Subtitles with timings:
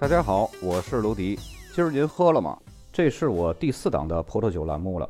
[0.00, 1.38] 大家好，我是卢迪。
[1.74, 2.58] 今儿您喝了吗？
[2.90, 5.06] 这是我第四档的葡萄酒栏目了。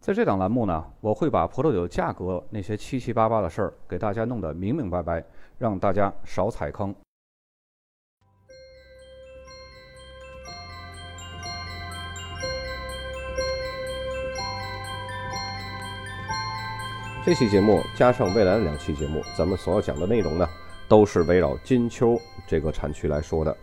[0.00, 5.24] 在这档栏目呢，我会把葡萄酒价格那些七七八八的事儿给大家弄得明明白白，
[5.58, 6.92] 让大家少踩坑。
[17.24, 20.48] 这期节目加上未来的两期节目，咱们所要讲的内容呢，
[20.88, 23.56] 都是围绕金秋这个产区来说的。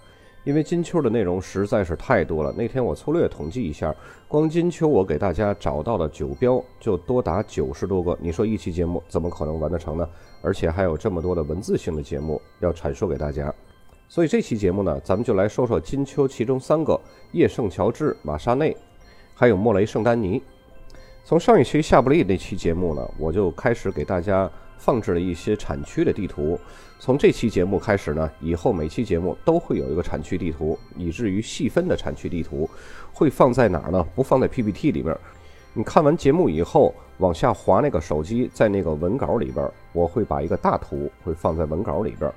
[0.46, 3.94] 因为金秋的内容实在是太多了，那天我粗略统计一下，
[4.28, 8.18] 光金秋我给大家找到的酒标就多达九十多个。
[8.22, 10.08] 你说一期节目怎么可能完得成呢？
[10.42, 13.54] 而且还有这么多的文字性的节目要阐述给大家，
[14.08, 17.00] 所以这期节目呢，咱们就来说说金秋其中三个：
[17.34, 18.76] 叶圣乔治、玛莎内，
[19.36, 20.42] 还有莫雷圣丹尼。
[21.26, 26.60] 从上一期夏布利那期节目呢，我就开始给大家放置了一些产区的地图。
[26.98, 32.68] 从这期节目开始呢，以后每期节目都会有一个产区地图，以至于细分的产区地图
[33.14, 34.06] 会放在哪儿呢？
[34.16, 35.16] 不放在 PPT 里边。
[35.74, 42.30] 你看完节目以后，往下滑那个手机，在那个文稿里边，我会把一个大图会放在文稿里边。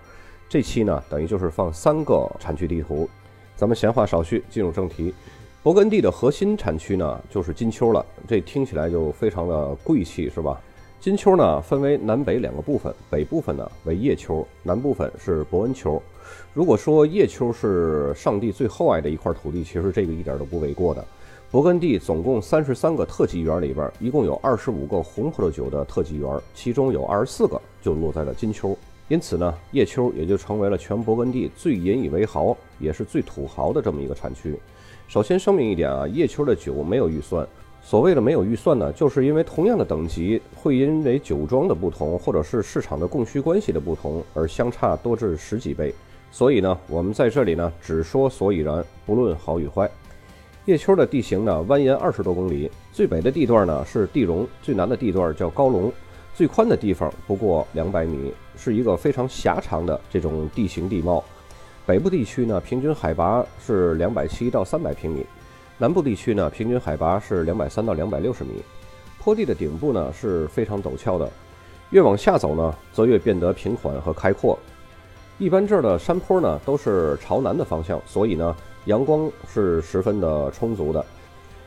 [0.48, 3.08] 这期呢，等于就是放三个产区地图。
[3.56, 5.14] 咱们闲话少叙，进入正题。
[5.64, 8.04] 勃艮第的核心产区呢，就是金秋了。
[8.28, 10.60] 这听起来就非常的贵气，是吧？
[11.02, 16.00] 金秋呢，分为南北两个部分，北部分呢为叶秋，南部分是伯恩秋。
[16.54, 21.04] 如果说叶秋是上帝最厚爱的一块土地，其实这个一点都不为过的。
[21.50, 28.78] 勃艮第总共三十三个特级园里边，一共有二十五个红葡萄酒的特级园，其中有二十四个就落在了金秋。
[29.08, 34.56] 因此呢，叶秋也就成为了全勃艮第最引以为豪，也是最土豪的这么一个产区。
[35.08, 37.44] 首先声明一点啊，叶秋的酒没有预算。
[37.84, 45.92] 所谓的没有预算呢，就是因为同样的等级，会因为酒庄的不同，或者是市场的供需关系的不同，而相差多至十几倍。
[46.30, 49.90] 所以呢，我们在这里呢，只说所以然，不论好与坏。
[50.64, 55.92] 叶秋的地形呢，蜿蜒二十多公里，最北的地段呢是地龙，最南的地段叫高龙，
[56.34, 61.22] 最宽的地方不过两百米，是一个非常狭长的这种地形地貌。
[61.84, 65.22] 北部地区呢，平均海拔是两百七到三百平米；
[65.82, 68.62] 南部地区呢，平均海拔是两百三到两百六十米。
[69.18, 71.28] 坡地的顶部呢是非常陡峭的，
[71.90, 74.56] 越往下走呢，则越变得平缓和开阔。
[75.38, 78.54] 一般这儿的山坡呢都是朝南的方向，所以呢，
[78.84, 81.04] 阳光是十分的充足的。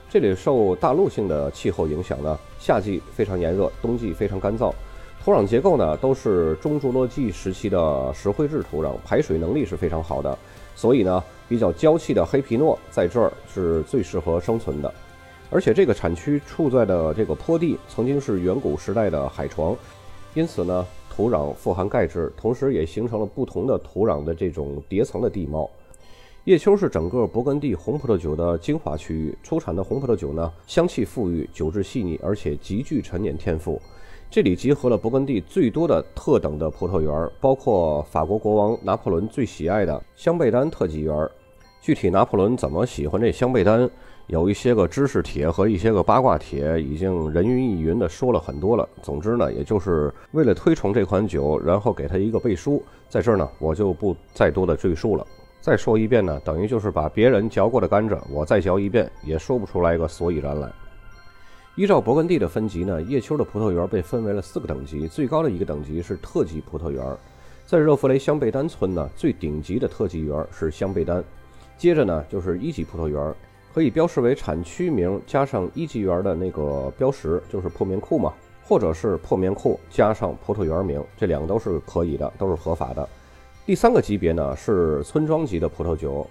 [0.09, 4.73] 这里受大陆性的气候影响呢，夏季非常炎热，冬季非常干燥。
[5.25, 10.37] 土壤结构呢，都是中侏罗纪时期的石灰质土壤，排水能力是非常好的，
[10.73, 14.93] 所以呢，比较娇气的黑皮诺在这儿是最适合生存的。
[15.51, 19.75] 而且这个产区处在的这个坡地，曾经是远古时代的海床，
[20.33, 25.69] 因此呢，土壤富含钙质，同时也形成了不同的土壤的这种叠层的地貌。
[26.45, 33.81] 叶秋是整个勃艮第红葡萄酒的精华区域，出产的红葡萄酒呢，香气馥郁，酒质细腻，而且极具陈年天赋。
[34.35, 41.15] 这里集合了勃艮第最多的特等的葡萄园，包括法国国王拿破仑最喜爱的香贝丹特级园。
[41.79, 43.89] 具体拿破仑怎么喜欢这香贝丹，
[44.27, 48.85] 有一些个知识帖和一些个八卦帖已经人云亦云的说了很多了。
[49.01, 52.83] 总之呢，也就是为了推崇这款酒，然后给他一个背书。
[53.07, 55.25] 在这儿呢，我就不再多的赘述了。
[55.61, 60.69] 再说一遍呢，等于就是把别人嚼过的甘蔗，我再嚼一遍，也说不出来个所以然来。
[61.75, 67.05] 依照勃艮第的分级呢，叶秋的葡萄园被分为了四个等级，最高的一个等级是特级葡萄园。
[67.65, 71.21] 在热弗雷香贝丹村呢，最顶级的特级园是香贝丹，
[71.77, 73.35] 接着呢就是一级葡萄园，
[73.73, 78.33] 可以标示为产区名加上一级园的那个标识，就是破棉库嘛，
[78.63, 83.05] 或者是破棉库加上葡萄园名，这两个都是可以的，都是合法的。
[83.65, 86.25] 第三个级别呢是村庄级的葡萄酒。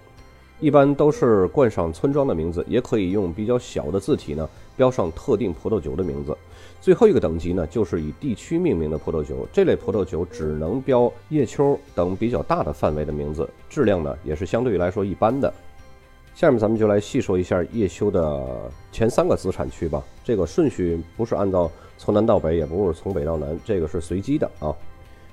[0.59, 6.35] 一般都是冠上村庄的名字，也可以用比较小的字体呢标上特定葡萄酒的名字。
[6.79, 9.47] 最后一个等级呢，就是以地区命名的葡萄酒。
[9.51, 15.51] 这类葡萄酒只能标叶秋等比较大的范围的名字，质量呢也是相对于来说一般的。
[16.33, 20.03] 下面咱们就来细说一下叶秋的前三个子产区吧。
[20.23, 24.75] 这个顺序不是按照从南到北，也不是从北到南，这个是随机的啊。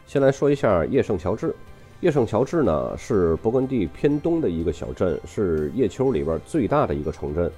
[0.06, 1.54] 先来说一下叶圣乔治。
[2.02, 7.48] 叶圣乔治呢是勃艮第偏东的一个小镇，是叶丘里边最大的一个城镇。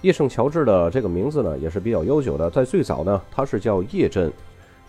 [0.00, 4.32] 叶圣乔治的这个名字呢也是比较悠久的，在最早呢它是叫叶镇，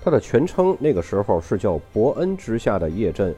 [0.02, 3.36] 它的全称那个时候是叫伯恩之下的叶镇。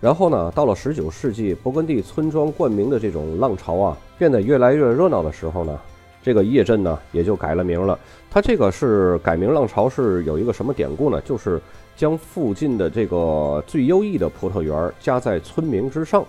[0.00, 5.76] 然后呢到了19世纪，勃艮第村庄冠名的这种浪潮啊变得越来越热闹的时候呢，
[6.26, 7.96] 这个叶镇呢也就改了名了。
[8.28, 11.20] 它这个是改名浪潮是有一个什么典故呢？
[11.22, 11.62] 就是。
[11.96, 16.22] 将附近的这个最优异的葡萄园加在村名之上，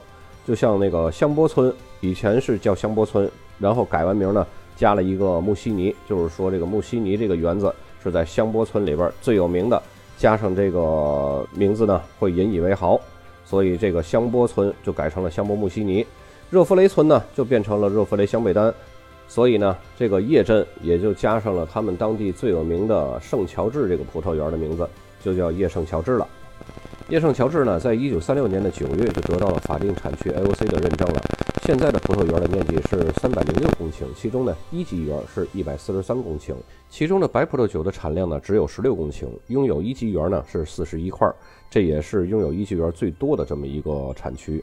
[0.48, 3.30] 就像那个香波村，以前是叫香波村，
[3.60, 4.48] 然后改完名呢，
[4.78, 7.70] 加了一个木西尼，就是说这个木西尼这个园子
[8.02, 9.84] 是在香波村里边最有名的，
[10.18, 12.98] 加上这个名字呢会引以为豪，
[13.44, 16.08] 所以这个香波村就改成了香波木西尼。
[16.50, 18.74] 热弗雷村呢就变成了热弗雷香贝丹，
[19.28, 24.88] 所以呢这个叶镇也就加上了他们当地最有名的圣乔治这个葡萄园的名字，
[25.24, 26.28] 就叫叶圣乔治了。
[27.10, 31.22] 叶圣乔治呢，在一九三六年的九月就得到了法定产区 AOC 的认证了。
[31.64, 36.54] 现在的葡萄园的面积是三百零六公顷，其中呢一级园是一百四十三公顷，
[36.90, 41.30] 其中的白葡萄酒的产量呢只有十六公顷，拥有一级园呢是四十一块，
[41.70, 44.62] 这也是拥有一级园最多的这么一个产区。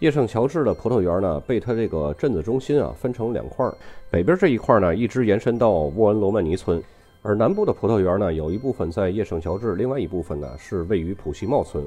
[0.00, 3.66] 叶圣乔治的葡萄园呢，被它这个镇子中心啊分成两块，
[4.10, 6.82] 北边这一块呢一直延伸到沃恩罗曼尼村。
[7.22, 11.82] 而南部的葡萄园呢，有一部分在叶圣乔治，另外一部分呢是位于普西茂村。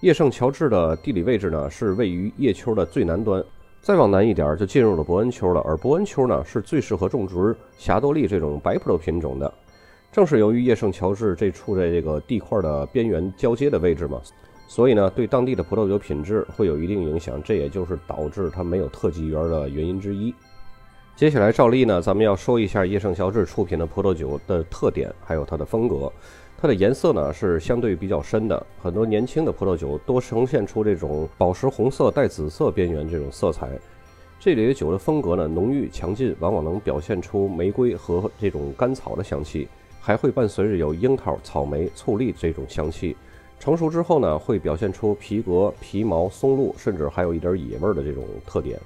[0.00, 3.44] 叶圣乔治的地理位置呢是位于叶丘的最南端，
[3.82, 5.60] 再往南一点就进入了伯恩丘了。
[5.66, 9.52] 而伯恩丘呢是最适合种植霞多丽这种白葡萄品种的。
[10.12, 14.20] 正是由于叶圣乔治这处在这个地块的边缘交接的位置嘛，
[14.70, 20.32] 所以呢对当地的葡萄酒品质会有一定影响，这也就是导致它没有特级园的原因之一。
[21.16, 26.10] 接下来，照例呢，咱们要说一下叶圣乔治出品的葡萄酒的特点，还有它的风格。
[26.56, 33.76] 它的颜色呢是相对比较深的，很多年轻的葡萄酒多呈现出这种宝石红色带紫色边缘这种色彩。
[34.38, 39.66] 这里的酒的风格呢浓郁强劲，往往能表现出玫瑰和这种甘草的香气，
[40.00, 43.16] 还会伴随着有樱桃、草莓、醋栗这种香气。
[43.60, 48.80] 成熟之后呢，会表现出皮革、皮毛、松露，甚至还有一点野味的这种特点。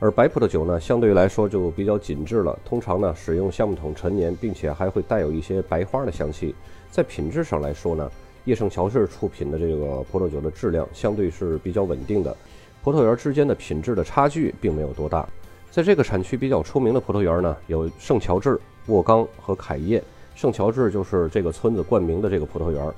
[0.00, 2.58] 而白葡萄酒呢，相对来说就比较紧致了。
[2.64, 6.54] 通常呢，使用橡木桶陈年，并且还会带有一些白花的香气。
[6.90, 8.10] 在品质上来说呢，
[8.46, 12.34] 叶圣乔治出品的这个葡萄酒的质量相对是比较稳定的。
[12.82, 15.28] 葡萄园之间的品质的差距并没有多大。
[15.70, 20.02] 在这个产区比较出名的葡萄园呢，有圣乔治、沃冈和凯叶。
[20.34, 22.90] 圣乔治就是这个村子冠名的这个葡萄园。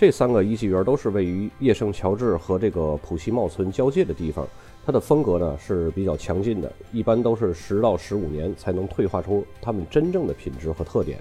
[0.00, 4.48] 这三个一级园都是位于叶圣乔治和这个普西茂村交界的地方。
[4.86, 11.18] 它的风格呢是比较强劲的，一般都是十到十五年才能退化出它们真正的品质和特点。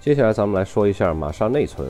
[0.00, 1.86] 接下来咱们来说一下玛莎内村，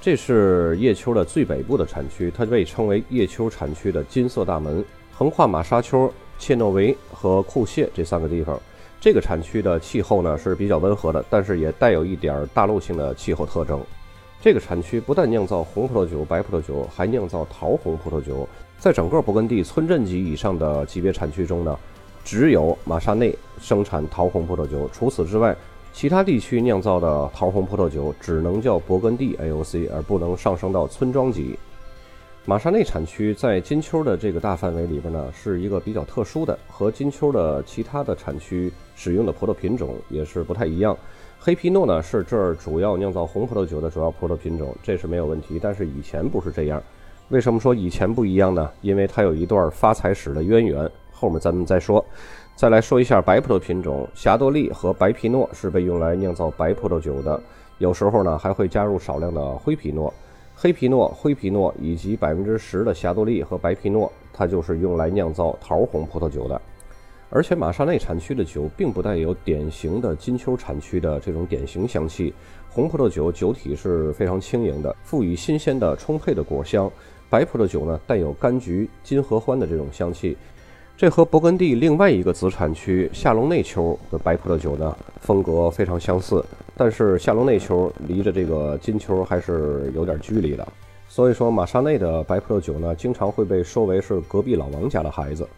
[0.00, 6.08] 这是叶丘的最北部的产区，它被称为叶丘产区的金色大门，横跨玛莎丘、
[6.38, 8.56] 切诺维和库谢这三个地方。
[9.00, 13.84] 这个产区的气候呢是比较温和的，但是也带有一点大陆性的气候特征。
[14.42, 18.46] 这个产区不但酿造红葡萄酒、白葡萄酒，还酿造桃红葡萄酒。
[18.76, 21.78] 在整个勃艮第村镇级以上的级别产区中呢，
[22.24, 24.90] 只有玛莎内生产桃红葡萄酒。
[24.92, 25.56] 除此之外，
[25.92, 31.56] 其他地区酿造的桃红葡萄酒只能叫勃艮第 AOC，而不能上升到村庄级。
[32.44, 40.98] 玛莎内产区在金秋的这个大范围里边呢，是一个比较特殊的，和金秋的其他的产区使用的葡萄品种也是不太一样。
[41.44, 45.58] 黑皮诺呢是这儿主要酿造红葡萄酒的主要葡萄品种，这是没有问题。
[45.60, 46.80] 但是以前不是这样。
[47.30, 48.70] 为什么说以前不一样呢？
[48.80, 52.04] 因为它有一段发财史的渊源，后面咱们再说。
[52.54, 57.42] 再来说一下白葡萄品种，霞多丽和白皮诺是被用来酿造白葡萄酒的，
[57.78, 60.14] 有时候呢还会加入少量的灰皮诺、
[60.54, 66.62] 黑皮诺、灰皮诺以及百分之十的霞多丽和白皮诺，它就是用来酿造桃红葡萄酒的。
[67.34, 72.34] 而且玛莎内产区的酒并不带有典型的金秋产区的这种典型香气，
[72.68, 76.90] 红葡萄酒酒体是非常轻盈的，赋予新鲜的充沛的果香。
[77.30, 80.36] 白葡萄酒呢，带有柑橘、金合欢的这种香气，
[80.94, 86.44] 这和勃艮第另外一个子产区夏隆内丘的白葡萄酒呢，风格非常相似。
[86.76, 90.68] 但是夏隆内丘离着这个金丘还是有点距离的，
[91.08, 95.48] 所以说玛莎内的白葡萄酒呢，经常会被说为是隔壁老王家的孩子。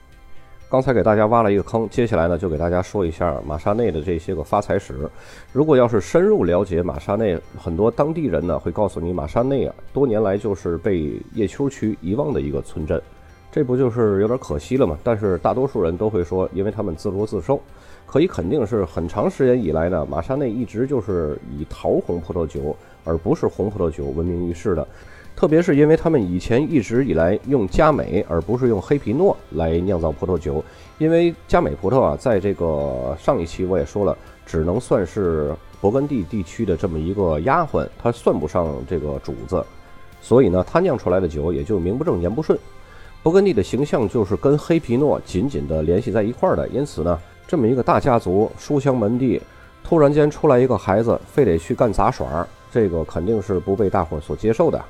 [0.68, 5.08] 刚才给大家挖了一个坑，接下来呢就给大家说一下玛莎内的这些个发财史。
[5.52, 13.00] 如果要是深入了解玛莎内，很多当地人呢会告诉你，玛莎内啊多年来就是被叶丘区遗忘的一个村镇，
[13.52, 14.98] 这不就是有点可惜了吗？
[15.04, 17.60] 但是大多数人都会说，因为他们自作自受。
[18.06, 24.86] 可以肯定是很长时间以来呢，玛莎内一直就是以桃红葡萄酒而不是红葡萄酒闻名于世的。
[25.36, 30.64] 特别是因为他们以前一直以来用佳美而不是用黑皮诺来酿造葡萄酒，
[30.98, 39.62] 因为佳美葡萄啊，在这个上一期我也说了，只能算是勃艮第地区的这么一个丫鬟，它算不上这个主子，
[40.22, 42.58] 所以呢，它酿出来的酒也就名不正言不顺。
[43.22, 49.40] 勃艮第的形象就是跟黑皮诺紧紧的联系在一块儿的，因此呢，这么一个大家族书香门第，
[49.82, 54.82] 突然间出来一个孩子，非得去干杂耍，这个肯定是不被大伙所接受的。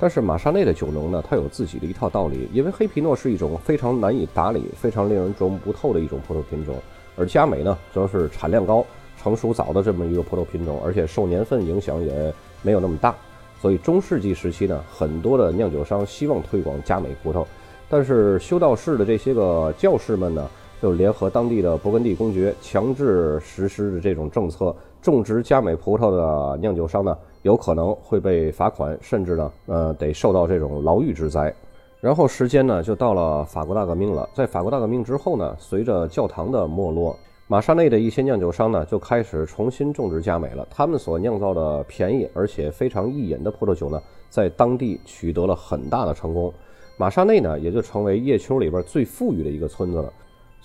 [0.00, 6.74] 但是玛莎内的酒农呢，它有自己的一套道理，因为黑皮诺是一种非常难以打理、非常令人琢磨不透的一种葡萄品种，
[7.16, 8.82] 而佳美呢，则是产量高、
[9.18, 13.14] 成熟早的这么一个葡萄品种，而且受年份影响也没有那么大。
[13.60, 17.44] 所以中世纪时期呢，很多的酿酒商希望推广佳美葡萄，
[17.86, 20.48] 但是修道士的这些个教士们呢，
[20.80, 27.14] 就联合当地的勃艮第公爵，强制实施的这种政策，种植佳美葡萄的酿酒商呢。
[27.42, 31.54] 有可能会被罚款，甚至呢，呃，得受到这种牢狱之灾。
[32.00, 34.28] 然后时间呢，就到了法国大革命了。
[34.34, 37.14] 在法国大革命之后呢，随着教堂的没落，
[37.46, 40.66] 马沙内的一些酿酒商呢，就开始重新种植佳美了。
[40.70, 46.52] 他们所酿造的便宜而且非常易饮的葡萄酒呢，在当地取得了很大的成功。
[46.96, 50.12] 马沙内呢，也就成为叶丘里边最富裕的一个村子了。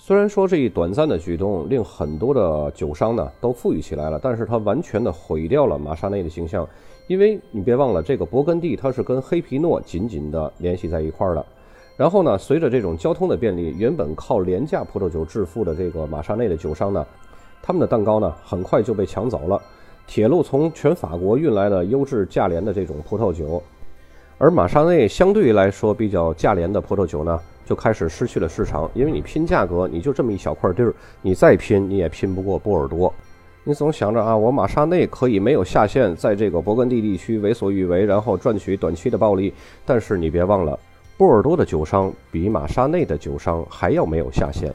[0.06, 6.64] 虽然说这一短暂的举动令很多的酒商呢都富裕起来了，但是它完全的毁掉了玛莎内的形象，
[7.08, 11.44] 因为你别忘了，这个勃艮第它是跟黑皮诺紧紧的联系在一块儿的。
[11.96, 17.04] 然后呢，随着这种交通的便利，原本靠廉价葡萄酒致富的这个玛莎内的酒商呢，
[17.60, 19.60] 他们的蛋糕呢很快就被抢走了。
[20.06, 23.60] 铁路从全法国运来了优质价廉的这种葡萄酒，
[24.38, 27.40] 而玛莎内相对来说比较价廉的葡萄酒呢。
[27.66, 33.12] 就开始失去了市场，因为你拼价格，你就这么一小块地儿，你再拼你也拼不过波尔多。
[33.64, 39.52] 你总想着啊，我玛莎内可以没有下限，在这个勃艮第地区为所欲为，然后赚取短期的暴利。
[39.84, 40.78] 但是你别忘了，
[41.16, 44.72] 波尔多的酒商比玛莎内的酒商还要没有下限。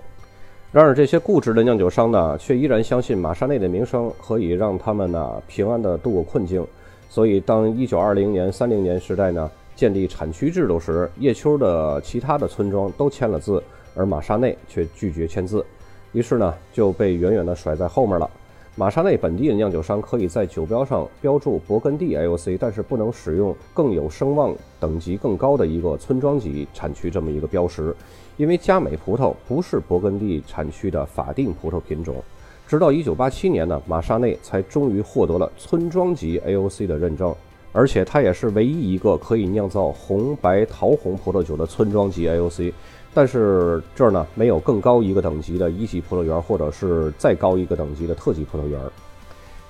[0.73, 6.67] 然而这些固执的酿酒商呢，却依然相信玛莎内的名声可以让他们呢平安的度过困境。
[7.09, 9.49] 所以当一九二零年、三零年时代呢。
[9.75, 13.63] 建立产区制度时，叶丘的其他的村庄都签了字，
[13.95, 15.65] 而玛莎内却拒绝签字，
[16.11, 18.29] 于是呢就被远远地甩在后面了。
[18.75, 27.93] 玛莎内本地的酿酒商可以在酒标上标注勃艮第 AOC，但是不能使用更有声望、等级更高的一个村庄级产区这么一个标识，
[28.37, 32.23] 因为佳美葡萄不是勃艮第产区的法定葡萄品种。
[32.65, 37.35] 直到1987年呢，玛莎内才终于获得了村庄级 AOC 的认证。
[37.73, 42.73] 而且它也是唯一一个可以酿造红白桃红葡萄酒的村庄级 AOC，
[43.13, 48.79] 但是这儿呢没有更高一个等级的一级葡萄园，或者是再高一个等级的特级葡萄园。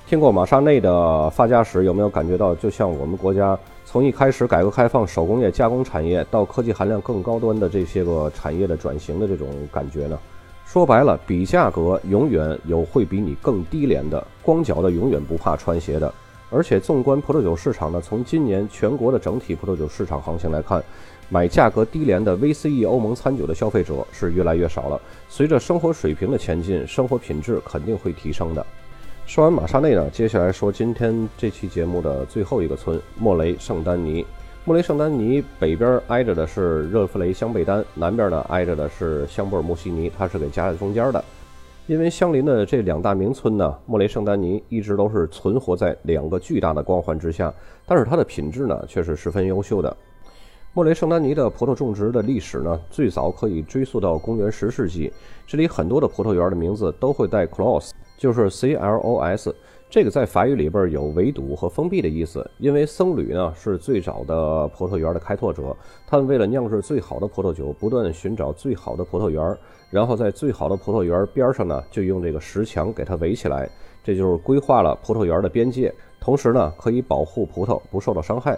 [0.07, 10.19] 听过玛莎内的发家史，有没有感觉到就像我们国家从一开始改革开放手工业加工产业到科技含量更高端的这些个产业的转型的这种感觉呢？
[10.65, 16.13] 说白了，比价格永远有会比你更低廉的，光脚的永远不怕穿鞋的。
[16.53, 20.83] 而且，纵观葡萄酒市场呢，从今年全国的整体葡萄酒市场行情来看，
[21.29, 24.99] 买价格低廉的 VCE 欧盟餐酒的消费者是越来越少了。
[25.29, 28.65] 随着生活水平的前进，生活品质肯定会提升的。
[29.25, 34.25] 说完玛莎内呢，接下来说今天这期节目的最后一个村——莫雷圣丹尼。
[34.65, 41.23] 莫雷圣丹尼北边挨着的是热弗雷香贝丹，南边呢挨着的是香波尔穆西尼，它是给夹在中间的。
[41.87, 47.53] 因为相邻的这两大名村呢，莫雷圣丹尼一直都是存活在两个巨大的光环之下，
[47.85, 49.95] 但是它的品质呢却是十分优秀的。
[50.73, 55.11] 莫雷圣丹尼的葡萄种植的历史呢，最早可以追溯到公元十世纪。
[55.45, 59.53] 这里很多的葡萄园的名字都会带 close，就是 C L O S。
[59.91, 65.75] 这个在法语里边有围堵和封闭的意思，因为僧侣呢是最早的葡萄园的开拓者，
[66.07, 69.57] 他们为了酿制最好的葡萄酒，不断寻找最好的葡萄园，
[69.89, 73.69] 然后在最好的葡萄园边上呢，就用这个石墙给它围起来，
[74.01, 78.57] 这就是规划了葡萄园的边界，同时呢可以保护葡萄不受到伤害。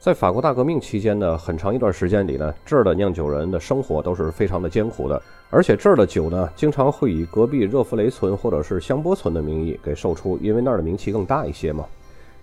[0.00, 5.22] 在法国大革命期间的很长一段时间里呢，这儿的酿酒人的生活都是非常的艰苦的。
[5.54, 11.86] 而且这儿的酒呢，经常会以隔壁热弗雷村或者是香波村的名义给售出，因为那儿的名气更大一些嘛。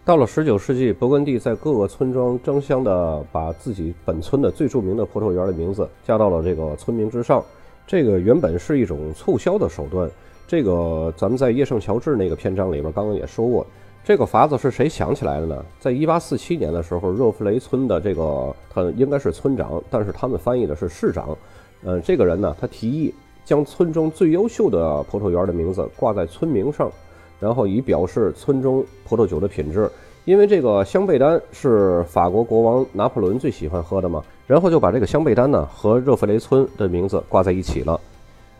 [0.05, 7.43] 到了十九世纪，勃艮第在各个村庄争相的把自己本村的最著名的葡萄园的名字加到了这个村名之上。
[7.85, 10.09] 这个原本是一种促销的手段。
[10.47, 13.67] 这个咱们在叶圣乔治那个篇章里边刚刚也说过，
[14.05, 15.65] 这个法子是谁想起来的呢？
[15.81, 21.37] 在一八四七年的时候，热弗雷村的这个他应该是村长，但是他们翻译的是市长。
[21.83, 26.91] 呃，这个人呢，他提议将村中最优秀的葡萄园的名字挂在村名上，
[27.39, 29.89] 然后以表示村中葡萄酒的品质。
[30.25, 37.99] 因为这个香贝丹是法国国王拿破仑最喜欢喝的嘛，然后就把这个香贝丹呢和热弗雷村的名字挂在一起了。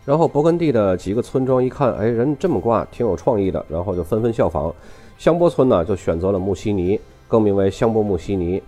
[0.04, 4.74] 然后勃艮第的几个村庄一看，哎，人这么挂，挺有创意的，然后就纷纷效仿。
[5.20, 8.60] 香波村呢就选择了穆西尼，更名为香波穆西尼。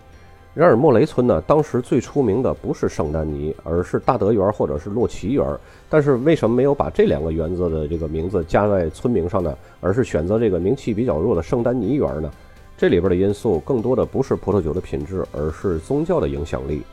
[0.55, 5.43] 然而，莫雷村呢，当时最出名的不是圣丹尼，而是大德园或者是洛奇园。
[5.89, 9.57] 但是，为什么没有把这两个园子的这个名字加在村名上呢？
[9.81, 12.31] 而是选择这个名气比较弱的圣丹尼园呢？
[12.77, 16.83] 这里边的因素更多的不是葡萄酒的品质，而是宗教的影响力。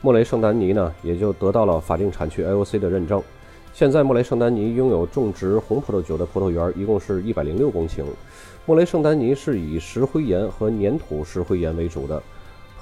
[0.00, 3.20] 莫雷圣丹尼呢，也就得到了法定产区 AOC 的认证。
[3.72, 8.04] 现在莫雷圣丹尼拥有种植红葡萄酒的葡萄园，一共是一百零六公顷。
[8.66, 12.22] 莫雷圣丹尼是以石灰岩和粘土石灰岩为主的，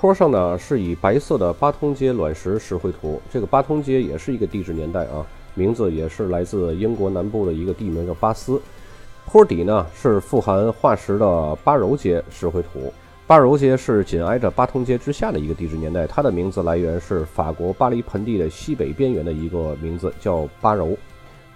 [0.00, 3.20] 坡上呢是以白色的巴通街卵石石灰土。
[3.32, 5.26] 这个巴通街也是一个地质年代啊，
[5.56, 8.62] 名字也是来自英国南部的一个地名叫巴斯。
[9.26, 12.92] 坡底呢是富含化石的巴柔街石灰土。
[13.26, 20.96] 巴柔街是紧挨着巴通街之下的一个地质年代，它的名字来源是法国巴黎盆地的西北边缘的一个名字，叫巴柔。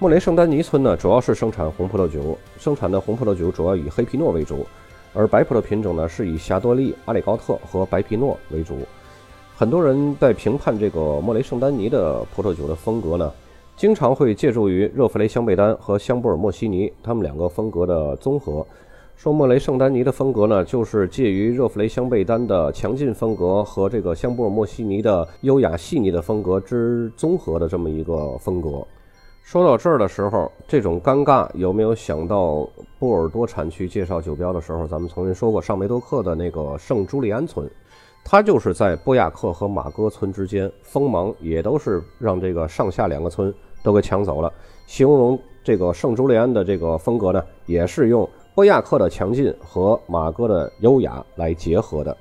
[0.00, 4.66] 莫雷圣丹尼村呢，主要是生产红葡萄酒，生产的红葡萄酒主要以黑皮诺为主，
[5.14, 8.78] 而白葡萄品种呢是以霞多丽、阿里高特和白皮诺为主。
[9.54, 13.32] 很多人在评判这个莫雷圣丹尼的葡萄酒的风格呢，
[13.76, 18.66] 经常会借助于热弗雷香贝丹和香波尔莫西尼他们两个风格的综合。
[19.14, 28.84] 说莫雷圣丹尼的风格呢，就是介于热弗雷香贝丹的强劲风格和这个香波尔莫西尼的优雅细腻的风格之综合的这么一个风格。
[29.42, 32.66] 说到这儿的时候，这种尴尬有没有想到
[32.98, 37.68] 波尔多产区介绍酒标的时候，咱们曾经说过上梅多克的那个圣朱利安村，
[38.24, 44.50] 它就是在波亚克和马戈村之间，锋芒也都是让这个上下两个村都给抢走了。
[44.86, 48.28] 形容这个圣朱利安的这个风格呢，也是用。
[48.54, 52.14] 波亚克的强劲和马哥的优雅来结合的，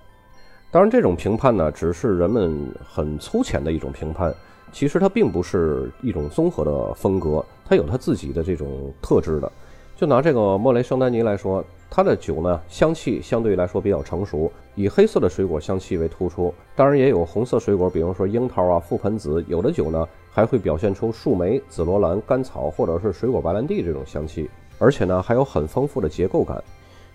[0.71, 4.33] 当然，这种评判呢，只是人们很粗浅的一种评判。
[4.71, 9.51] 其实它并不是一种综合的风格，它有它自己的这种特质的。
[9.95, 16.51] 就拿这个莫雷圣丹尼来说，它的酒呢，香气相对来说比较成熟，以黑色的水果香气为突出。
[16.75, 19.43] 当然，也有红色水果，比如说樱桃啊、覆盆子。
[19.47, 24.49] 有的酒呢，还会表现出树莓、紫罗兰、甘草或者是水果白兰地这种香气。
[24.79, 26.63] 而且呢，还有很丰富的结构感。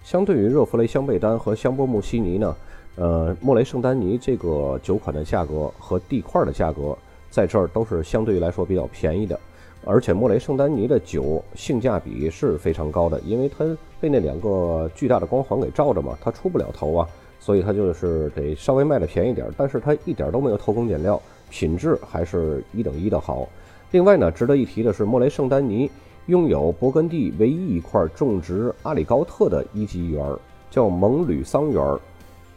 [0.04, 2.56] 相对于热弗雷香贝丹和香波穆西尼呢，
[2.94, 6.96] 呃，莫雷圣丹尼这个酒款的价格和地块的价格
[7.36, 9.38] 在这儿都是相对来说比较便宜的。
[9.84, 17.06] 而且莫雷圣丹尼的酒性价比是非常高的，因为它被那两个巨大的光环给罩着嘛，它出不了头啊，
[17.38, 19.46] 所以它就是得稍微卖的便宜点。
[19.54, 21.20] 但是它一点都没有偷工减料，
[21.50, 23.46] 品质还是一等一的好。
[23.90, 25.90] 另外呢，值得一提的是，莫雷圣丹尼。
[26.28, 30.20] 拥有勃艮第唯一一块种植阿里高特的一级园，
[30.68, 31.98] 叫蒙吕桑园。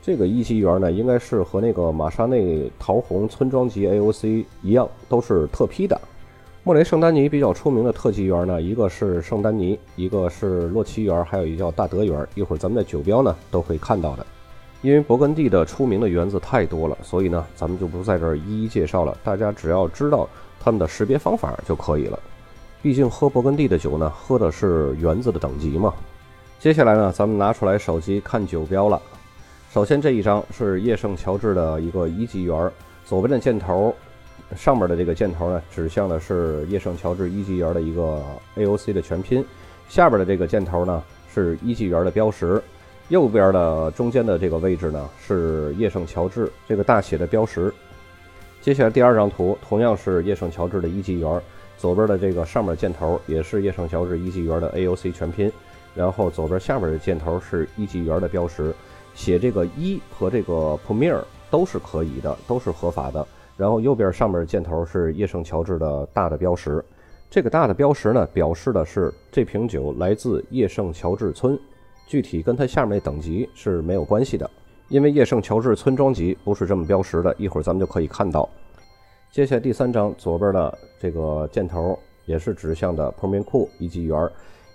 [0.01, 5.99] 这个一级园呢，应该是和那个玛莎内桃红村庄级 AOC 一样，都是特批的。
[6.63, 12.27] 莫雷圣丹尼比较出名的特级园呢，一个是圣丹尼，一个是洛奇园，还有一个叫大德园。
[12.35, 14.25] 一会儿咱们在酒标呢都会看到的。
[14.81, 19.17] 因为勃艮第的出名的园子太多了，所以呢，咱们就不在这儿一一介绍了。
[19.23, 20.27] 大家只要知道
[20.59, 22.17] 它们的识别方法就可以了。
[22.81, 25.93] 毕竟喝勃艮第的酒呢，喝的是园子的等级嘛。
[26.59, 29.01] 接下来呢，咱们拿出来手机看酒标了。
[29.71, 32.71] 首先这一张是叶圣乔治的一个一级园，
[33.05, 33.95] 左边的箭头，
[34.55, 38.19] 上面的这个箭头呢，指向的是叶圣乔治一级园的一个
[38.57, 39.45] AOC 的全拼，
[39.87, 42.59] 下边的这个箭头呢是一级园的标识，
[43.09, 47.71] 右边的中间的这个位置呢是叶圣乔治这个大写的标识。
[48.61, 51.41] 接下来第二张图同样是叶圣乔治的一级园。
[51.77, 55.49] 左边的这个上面箭头也是叶圣乔治一级园的 AOC 全拼，
[55.93, 58.73] 然后左边下边的箭头是一级园的标识，
[59.13, 63.25] 写这个一和这个 Premier 都是可以的，都是合法的。
[63.57, 66.83] 然后右边上面箭头是叶圣乔治的大的标识，
[67.29, 71.59] 这个大的标识呢，表示的是这瓶酒来自叶圣乔治村，
[72.07, 74.49] 具体跟它下面那等级是没有关系的，
[74.87, 78.47] 因为叶圣乔治村庄级不是这么标识的，一会儿咱们就可以看到。
[79.29, 84.29] 接下来第三张左边的这个箭头也是指向的彭明库以及园，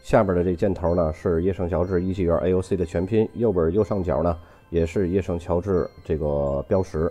[0.04, 4.36] 下边的这箭头呢是叶圣乔治一级园 AOC 的全拼，右边右上角呢
[4.68, 7.10] 也是叶圣乔治这个标识，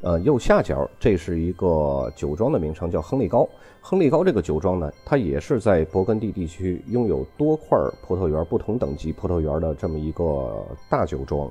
[0.00, 3.46] 呃右下角这是一个酒庄的名称叫亨利高，
[3.82, 11.46] 亨利高这个酒庄呢它也是在勃艮第地区拥有多块葡萄园不同等级葡萄园的这么一个大酒庄。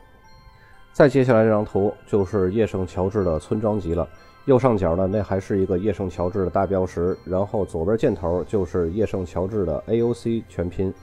[0.91, 4.07] 再接下来这张图就是叶圣乔治的村庄级了。
[4.45, 10.93] 右上角呢，那还是一个叶圣乔治的大标识，然后左边箭头就是叶圣乔治的 AOC 全拼。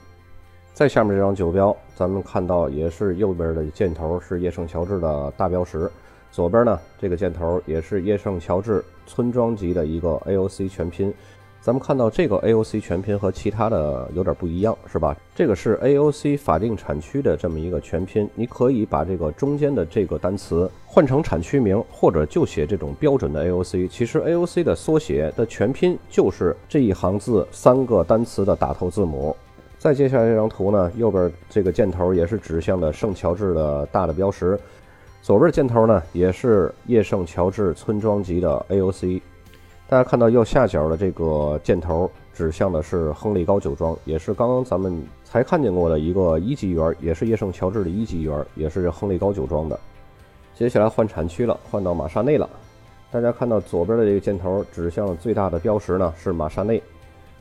[0.73, 5.89] 再下面这张酒标，咱们看到也是右边的箭头是叶圣乔治的大标识，
[6.29, 11.13] 左边呢这个箭头也是叶圣乔治村庄级的一个 AOC 全拼。
[11.59, 15.13] 咱们看到这个 AOC 全拼和其他的有点不一样，是吧？
[15.35, 23.89] 这个是 AOC 法定产区的这么一个全拼，你可以把这个中间的这个单词换成产区名，或者就写这种标准的 AOC。
[23.89, 29.35] 其实 AOC 的缩写的全拼就是这一行字三个单词的打头字母。
[29.77, 34.57] 再接下来这张图呢，右边这个箭头也是指向的圣乔治的大的标识，
[35.21, 39.21] 左边箭头呢也是叶圣乔治村庄级的 AOC。
[39.89, 49.79] 大家看到右下角的这个箭头指向的是亨利高酒庄，也是刚刚咱们才看见过的一个一级园，也是叶圣乔治的一级园，也是亨利高酒庄的。
[50.53, 52.49] 接下来换产区了，换到玛莎内了。
[53.09, 56.83] 大家看到左边的这个箭头指向最大的标识呢是玛莎内。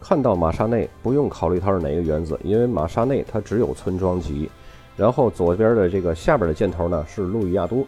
[0.00, 4.48] 看到玛莎内不用考虑它是哪个园子，因为玛莎内它只有村庄级。
[4.96, 7.84] 然后左边的这个下边的箭头呢是路易亚都。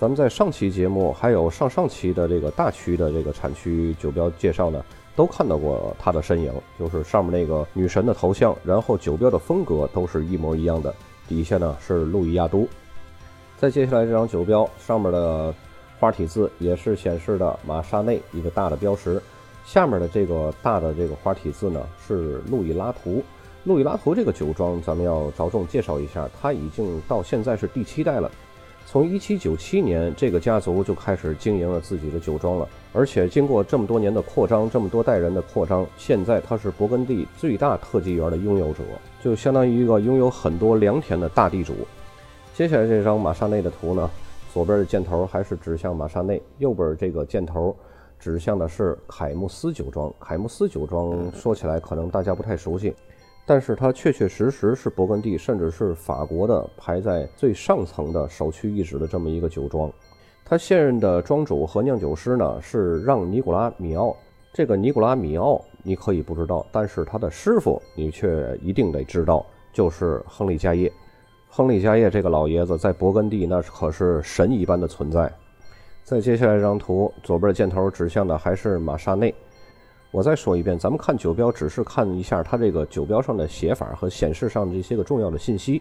[0.00, 4.82] 咱们在上期节目还有上上期的这个大区的这个产区酒标介绍呢，
[5.14, 10.94] 都看到过它的身影，就是上面那个女神的头像，然后酒标的风格都是一模一样的。
[11.28, 12.66] 底下呢是路易亚都。
[13.58, 15.54] 再接下来这张酒标上面的
[15.98, 19.20] 花体字也是显示的玛莎内一个大的标识。
[19.66, 23.22] 下面的这个大的这个花体字呢，是路易拉图。
[23.64, 28.30] 路易拉图这个酒庄，咱们要着重介绍一下，它已经到现在是第七代了。
[28.90, 38.82] 从1797年，这个家族就开始经营了自己的酒庄了，而且经过这么多年的扩张，这么多代人的扩张，现在它是勃艮第最大特级园的拥有者，
[39.22, 41.72] 就相当于一个拥有很多良田的大地主。
[42.52, 44.10] 接下来这张玛莎内的图呢，
[44.52, 47.76] 左边的箭头还是指向玛莎内，右边这个箭头。
[48.18, 50.12] 指向的是凯慕斯酒庄。
[50.20, 52.94] 凯慕斯酒庄说起来可能大家不太熟悉，
[53.50, 59.92] 但是它确确实实是勃艮第，甚至是法国的排在最上层的首屈一指的这么一个酒庄。
[60.44, 64.16] 它现任的庄主和酿酒师呢是让尼古拉米奥。
[64.52, 70.88] 这个尼古拉米奥你可以不知道，但是他的师傅你却一定得知道，就是亨利加叶。
[71.48, 75.28] 亨利加叶这个老爷子在勃艮第那可是神一般的存在。
[76.04, 79.34] 再接下来这张图，左边的箭头指向的还是玛莎内。
[80.12, 85.80] 我再说一遍，咱们看酒标只是看一下它这个酒标上的写法和显示上的这些个重要的信息。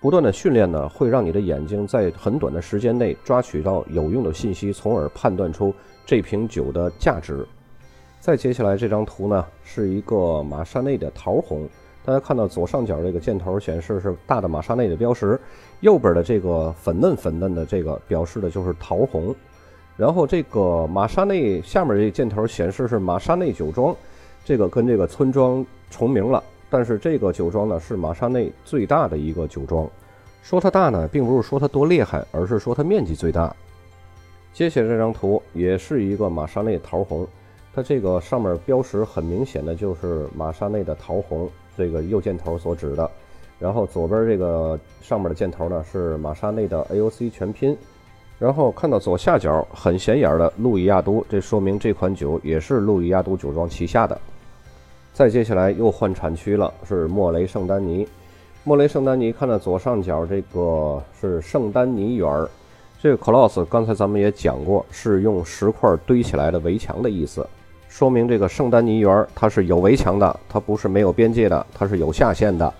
[0.00, 5.72] 不断的训练呢，会让你的眼睛在很短的时间内抓取到有用的信息，从而判断出
[6.04, 7.46] 这瓶酒的价值。
[8.20, 11.68] 再接下来这张图呢，是一个玛莎内的桃红。
[12.04, 15.38] 大家看到左上角这个箭头显示是大的玛莎内的标识，
[15.80, 19.34] 右边的这个粉嫩粉嫩的这个表示的就是桃红。
[19.98, 23.94] 然后这个玛莎内下面这箭头显示是玛莎内酒庄，
[24.44, 26.40] 这个跟这个村庄重名了。
[26.70, 29.90] 但是这个酒庄呢是玛莎内最大的一个酒庄。
[30.40, 33.52] 说它大呢，并不是说它多厉害，而是说它面积最大。
[34.52, 37.26] 接下来这张图也是一个玛莎内桃红，
[37.74, 43.10] 它这个上面标识很明显的就是玛莎内的桃红，这个右箭头所指的。
[43.58, 47.76] 然后左边这个上面的箭头呢是玛莎内的 AOC 全拼。
[48.38, 54.16] 然后看到左下角很显眼的路易亚都，这说明这款酒也是路易亚都酒庄旗下的。
[55.12, 58.06] 再接下来又换产区了，是莫雷圣丹尼。
[58.62, 62.48] 莫雷圣丹尼看到左上角这个是圣丹尼园儿，
[63.02, 67.44] 这个 close 刚才咱们也讲过，是用石块堆起来的围墙的意思，
[67.88, 72.72] 说明这个圣丹尼园儿它是有围墙的，它不是没有边界的，它是有下限的。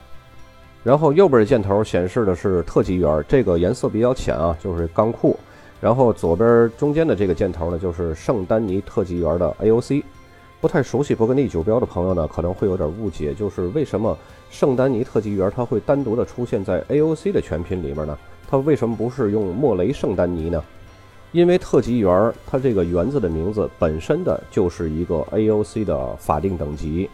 [0.84, 5.36] 然后右边的箭头显示的是特级园，这个颜色比较浅啊，就是钢库。
[5.80, 10.02] 然后左边中间的这个箭头呢，就是圣丹尼特级园的 AOC。
[10.60, 14.18] 不太熟悉勃艮第酒标的朋友呢，可能会有点误解，就是为什么
[14.50, 18.18] 圣丹尼特级园它会单独的出现在 AOC 的全品里面呢？
[18.50, 20.60] 它为什么不是用莫雷圣丹尼呢？
[21.30, 27.08] 因为特级园它这个园子的名字本身的就是一个 AOC 的法定等级，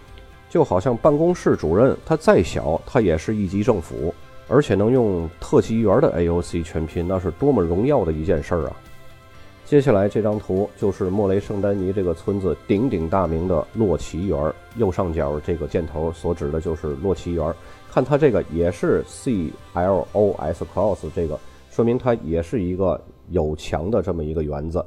[0.48, 4.14] 就好像办公室主任他再小，他也是一级政府。
[4.48, 8.76] 而且能用特级园的 AOC 全拼，那是多么荣耀的一件事儿啊！
[9.64, 17.54] 接下来这张图就是莫雷圣丹尼这个村子鼎鼎大名的洛奇园，右上角这个箭头所指的就是洛奇园。
[17.90, 21.38] 看它这个也是 C L O S Cross，这个
[21.70, 24.84] 说明它也是一个有墙的这么一个园子。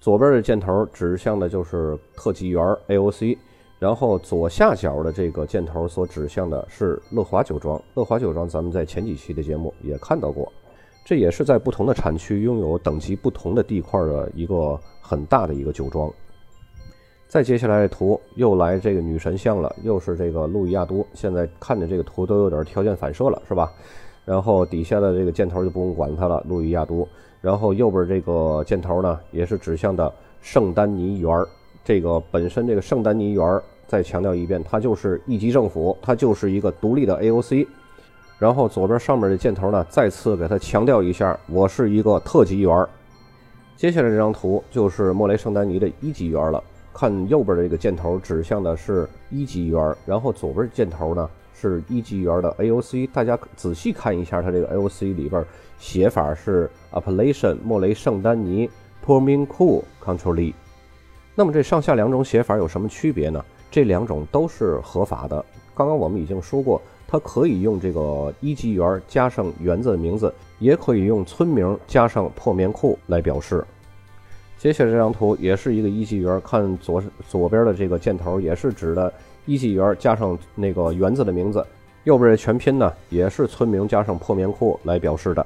[0.00, 3.36] 左边的箭头指向的就是特级园 AOC。
[3.82, 7.82] 然后左下角的这个箭头所指向的是乐华酒庄。
[7.94, 10.52] 乐华酒庄，咱们在前几期的节目也看到过，
[11.04, 16.08] 这也是在不同的产区拥有等级不同的地块的一个很大的一个酒庄。
[17.26, 21.04] 再接下来的图又来这个女神像了，又是这个路易亚都。
[21.12, 23.72] 现在看着这个图都有点条件反射了，是吧？
[24.24, 27.04] 然后底下的这个箭头就不用管它了，路易亚都。
[27.40, 31.48] 然后右边这个箭头呢，也是指向的圣丹尼园儿。
[31.82, 33.60] 这个本身这个圣丹尼园儿。
[33.92, 37.66] 再强调一遍，它就是一级政府，它就是一个独立的 AOC。
[38.38, 42.86] 然后左边上面的箭头呢，再次给它强调一下，我是一个特级园。
[43.76, 46.64] 接下来这张图就是莫雷圣丹尼的一级员了。
[46.94, 55.44] 看右边的这个箭头指向的是一级员，然后左边箭头呢是一级员的 AOC，大家仔细看一下它这个 AOC 里边
[55.78, 58.70] 写法是 Appellation 莫雷圣丹尼
[59.04, 60.54] p o r m i n cool，control Lee。
[61.34, 63.44] 那么这上下两种写法有什么区别呢？
[63.72, 65.44] 这两种都是合法的。
[65.74, 73.64] 刚刚我们已经说过，它可以用这个一级园加上园子的名字，也可以用村名加上破棉裤来表示。
[74.58, 79.12] 接下来这张图也是一个一级园，看左左边的这个箭头也是指的
[79.46, 81.66] 一级园加上那个园子的名字，
[82.04, 85.44] 右边的全拼呢也是村名加上破棉裤来表示的。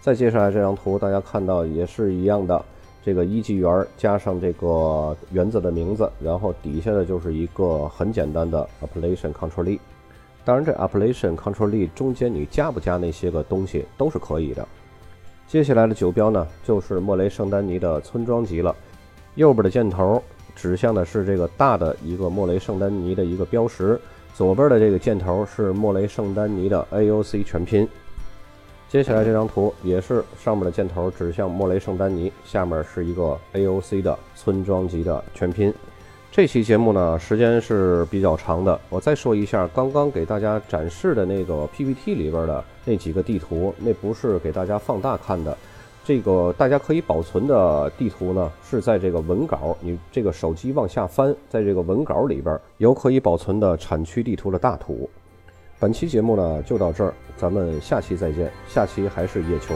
[0.00, 2.64] 再接下来这张图，大家看到也是一样的，
[3.02, 9.78] 这个一级园加上这个园子的名字，然后底下的就是一个很简单的 Appellation Control Lee。
[10.44, 14.66] 当然，这 Appellation Control Lee 中间你加不加那些个东西都是可以的。
[15.46, 18.74] 接下来的酒标呢，就是莫雷圣丹尼的村庄级了。
[19.34, 20.22] 右边的箭头
[20.54, 23.98] 指向的是这个大的一个莫雷圣丹尼的一个标识，
[24.34, 27.88] 左边的这个箭头是莫雷圣丹尼的 AOC 全拼。
[28.90, 35.72] 接下来这张图也是上面的箭头指向莫雷圣丹尼，下面是一个 AOC 的村庄级的全拼。
[36.32, 38.80] 这期节目呢，时间是比较长的。
[38.88, 45.56] 我再说一下，刚刚给大家展示的那个 PPT 里边的那几个地图，那不是给大家放大看的。
[46.04, 55.08] 这个大家可以保存的地图呢，是在这个文稿，你这个手机往下翻，在这个文稿里边有可以保存的产区地图的大图。
[55.80, 58.52] 本期节目呢就到这儿，咱们下期再见。
[58.68, 59.74] 下期还是叶秋。